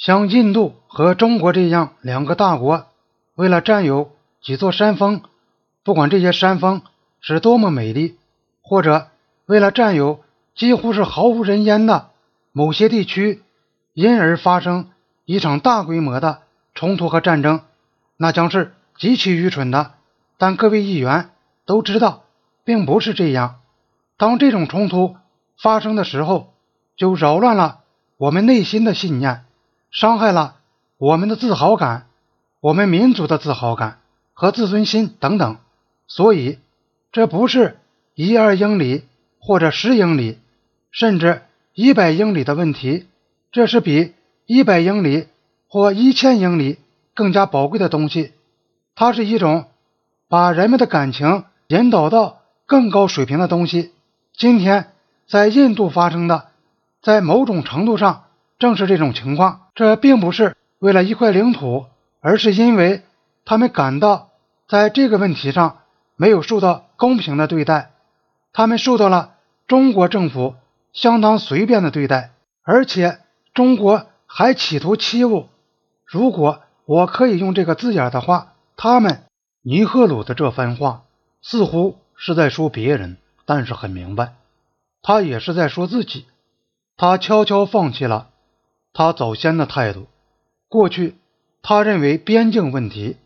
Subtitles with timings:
[0.00, 2.86] 像印度和中国这样两个大国，
[3.34, 5.20] 为了占有几座山峰，
[5.84, 6.80] 不管这些山峰
[7.20, 8.16] 是多么美丽，
[8.62, 9.08] 或者
[9.44, 10.20] 为了占有
[10.54, 12.08] 几乎是毫无人烟的
[12.50, 13.42] 某些地区，
[13.92, 14.88] 因而发生
[15.26, 16.40] 一场大规模的
[16.74, 17.60] 冲突和战争，
[18.16, 19.92] 那将是极其愚蠢的。
[20.38, 21.28] 但各位议员
[21.66, 22.22] 都知道，
[22.64, 23.56] 并不是这样。
[24.16, 25.16] 当这种冲突
[25.60, 26.54] 发生的时候，
[26.96, 27.80] 就扰乱了
[28.16, 29.44] 我们内心的信念，
[29.90, 30.56] 伤害了
[30.98, 32.06] 我们的自豪感、
[32.60, 33.98] 我们民族的自豪感
[34.34, 35.56] 和自尊心等等。
[36.06, 36.58] 所以，
[37.12, 37.78] 这不是
[38.14, 39.04] 一二英里
[39.38, 40.38] 或者十英里，
[40.90, 41.42] 甚至
[41.74, 43.06] 一百英里的问题，
[43.52, 44.14] 这是比
[44.46, 45.28] 一百英里
[45.68, 46.78] 或一千英里
[47.14, 48.32] 更加宝贵的东西。
[48.94, 49.66] 它是一种
[50.28, 53.92] 把人们的感情引导到更高水平的东西。
[54.36, 54.92] 今天
[55.28, 56.48] 在印度发生的，
[57.02, 58.24] 在某种程度上
[58.60, 59.62] 正是这种情况。
[59.74, 61.86] 这并不是为了一块领土，
[62.20, 63.02] 而是因为
[63.44, 64.28] 他们感到
[64.68, 65.78] 在这个问题上
[66.14, 67.90] 没有受到公平的对待，
[68.52, 69.34] 他们受到了
[69.66, 70.54] 中国政府
[70.92, 72.30] 相当随便的对待，
[72.62, 73.18] 而且
[73.52, 75.46] 中国还企图欺侮。
[76.06, 79.24] 如果我可以用这个字眼的话，他们
[79.62, 81.02] 尼赫鲁的这番话
[81.42, 83.16] 似乎是在说别人。
[83.46, 84.34] 但是很明白，
[85.02, 86.26] 他也是在说自己。
[86.96, 88.29] 他悄悄放弃了
[88.92, 90.06] 他早先的态度。
[90.68, 91.16] 过去，
[91.62, 93.16] 他认为边境问题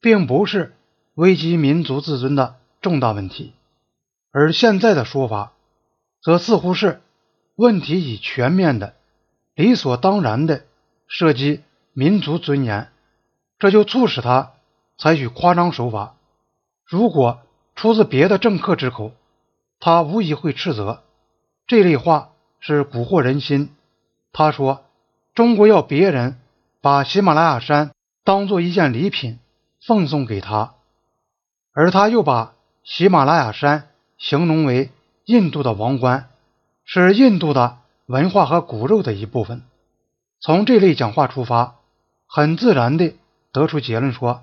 [0.00, 0.74] 并不是
[1.14, 3.52] 危及民族自尊的重大问题，
[4.30, 5.52] 而现在的说法，
[6.22, 7.00] 则似乎是
[7.56, 8.94] 问题已全面的、
[9.54, 10.64] 理所当然的
[11.06, 12.88] 涉及民族尊严。
[13.58, 14.52] 这就促使他
[14.98, 16.16] 采取夸张手法。
[16.84, 17.40] 如果
[17.74, 19.12] 出自别的政客之口，
[19.78, 21.02] 他无疑会斥责
[21.66, 23.74] 这类话是蛊惑人心。
[24.32, 24.84] 他说
[25.34, 26.38] ：“中国要别人
[26.80, 27.92] 把喜马拉雅山
[28.24, 29.38] 当做一件礼品
[29.86, 30.74] 奉送给他，
[31.72, 34.90] 而他又把喜马拉雅山形容为
[35.24, 36.28] 印度的王冠，
[36.84, 39.62] 是印度的文化和骨肉的一部分。
[40.40, 41.76] 从这类讲话出发，
[42.26, 43.16] 很自然地
[43.52, 44.42] 得出结论说，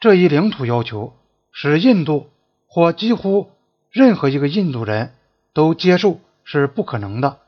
[0.00, 1.14] 这一领土要求
[1.52, 2.28] 使印度
[2.66, 3.50] 或几乎。”
[3.90, 5.14] 任何一个印度人
[5.54, 7.38] 都接受是不可能的，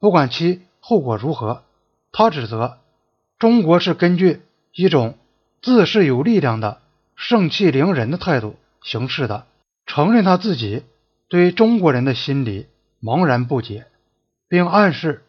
[0.00, 1.62] 不管其后果如何。
[2.16, 2.78] 他指责
[3.40, 4.40] 中国是根据
[4.72, 5.18] 一种
[5.60, 6.80] 自恃有力量的
[7.16, 9.46] 盛气凌人的态度行事的，
[9.84, 10.84] 承认他自己
[11.28, 12.68] 对中国人的心理
[13.02, 13.86] 茫然不解，
[14.48, 15.24] 并暗示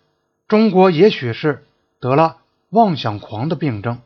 [0.47, 1.65] 中国也许是
[1.99, 2.37] 得了
[2.69, 3.99] 妄想狂的病症。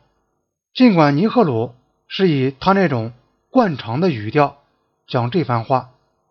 [0.72, 1.74] 尽管尼赫鲁
[2.08, 3.12] 是以他那种
[3.50, 4.56] 惯常的语调
[5.06, 5.90] 讲这番话。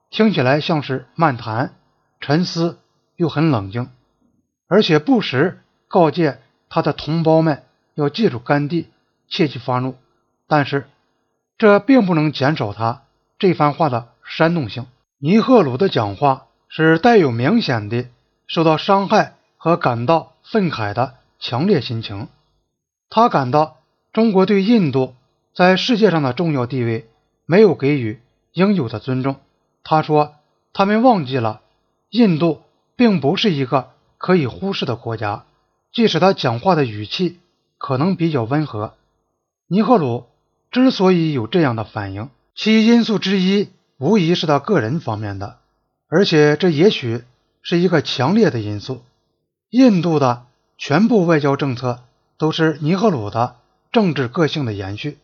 [0.09, 1.75] 听起来像是漫谈、
[2.19, 2.79] 沉思，
[3.17, 3.91] 又很冷静，
[4.67, 6.39] 而且不时告诫
[6.69, 7.63] 他的同胞们
[7.95, 8.87] 要记住甘地，
[9.27, 9.95] 切忌发怒。
[10.47, 10.87] 但是
[11.57, 13.01] 这并不能减少他
[13.37, 14.85] 这番话的煽动性。
[15.17, 18.05] 尼赫鲁的讲话是带有明显的
[18.47, 22.29] 受到伤害和感到愤慨的强烈心情。
[23.09, 23.77] 他感到
[24.13, 25.15] 中国对印度
[25.53, 27.09] 在世界上的重要地位
[27.45, 28.21] 没有给予
[28.53, 29.37] 应有的尊重。
[29.83, 30.35] 他说
[30.71, 31.61] ：“他们忘记了，
[32.11, 32.61] 印度
[32.95, 35.45] 并不是一个可以忽视的国家。
[35.91, 37.39] 即使他讲话的语气
[37.77, 38.93] 可能比较温和，
[39.67, 40.25] 尼赫鲁
[40.71, 45.57] 之所以有这样的反应，其因素之一无疑是他个人方面的，
[46.07, 47.23] 而且这也许
[47.61, 49.03] 是一个强烈的因素。
[49.69, 50.45] 印度的
[50.77, 51.99] 全部外交政策
[52.37, 53.55] 都是尼赫鲁的
[53.91, 55.17] 政治个性的延续，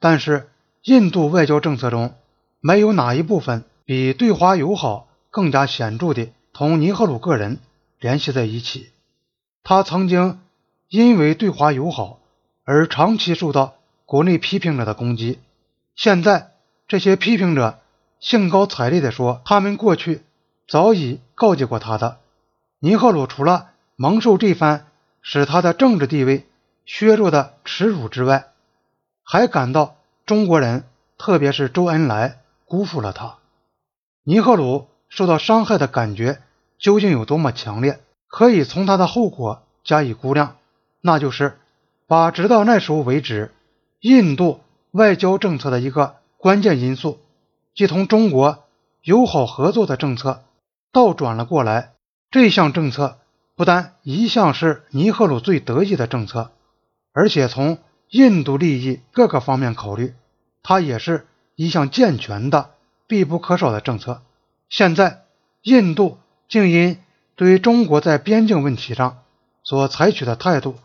[0.00, 0.48] 但是
[0.82, 2.14] 印度外交政策中
[2.60, 7.60] 没有哪一部分。”比对华友好更加显著的同尼赫鲁个人
[8.00, 8.88] 联系在一起。
[9.68, 10.38] 他曾经
[10.88, 12.20] 因为对华友好
[12.62, 15.40] 而长期受到国内批评者的攻击。
[15.96, 16.52] 现在
[16.86, 17.80] 这些批评者
[18.20, 20.22] 兴高采烈地说，他们过去
[20.68, 22.18] 早已告诫过他的。
[22.78, 24.86] 尼赫鲁除了蒙受这番
[25.20, 26.46] 使他的政治地位
[26.84, 28.52] 削弱的耻辱之外，
[29.24, 29.96] 还感到
[30.26, 30.84] 中国人，
[31.18, 33.38] 特别是周恩来辜负了他。
[34.22, 36.40] 尼赫鲁受到伤害的感觉
[36.78, 37.98] 究竟有多么强烈？
[38.36, 40.58] 可以从他的后果加以估量，
[41.00, 41.58] 那就是
[42.06, 43.50] 把直到那时候为止
[44.00, 44.60] 印度
[44.90, 47.18] 外交政策的一个关键因素，
[47.74, 48.64] 即同中国
[49.02, 50.42] 友好合作的政策
[50.92, 51.94] 倒转了过来。
[52.30, 53.16] 这项政策
[53.56, 56.50] 不但一向是尼赫鲁最得意的政策，
[57.14, 57.78] 而且从
[58.10, 60.12] 印度利益各个方面考虑，
[60.62, 62.72] 它也是一项健全的。
[63.06, 64.20] 必不可少的政策。
[64.68, 65.22] 现在，
[65.62, 66.18] 印度
[66.50, 66.98] 竟因
[67.36, 69.22] 对于中国在边境问题上
[69.62, 70.76] 所采取的态度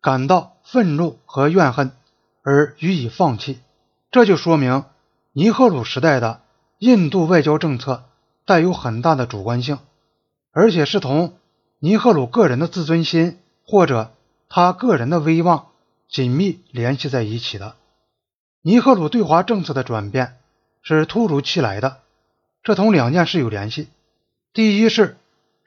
[0.00, 1.90] 感到愤怒和怨恨
[2.42, 3.58] 而予以放弃。
[4.10, 4.84] 这就说明
[5.32, 6.42] 尼赫鲁时代的
[6.78, 8.04] 印度外交政策
[8.44, 9.78] 带有很大的主观性，
[10.52, 11.34] 而且是同
[11.78, 14.12] 尼赫鲁个人的自尊心或者
[14.48, 15.68] 他个人的威望
[16.08, 17.74] 紧密联系在一起的。
[18.62, 20.36] 尼赫鲁对华政策的转变
[20.82, 21.98] 是突如其来的，
[22.62, 23.88] 这同两件事有联系。
[24.52, 25.16] 第一是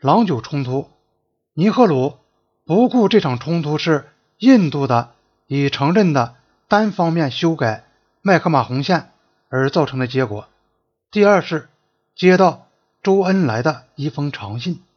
[0.02, 0.88] 郎久冲突，
[1.54, 2.20] 尼赫鲁
[2.64, 4.08] 不顾这场冲突是
[4.38, 5.12] 印度的
[5.46, 6.36] 已承认的
[6.70, 7.84] 单方面修改
[8.22, 9.12] 麦克马洪线
[9.50, 10.48] 而造成的结果。
[11.12, 11.68] 第二是
[12.16, 12.68] 接到
[13.04, 14.82] 周恩来的一封长信。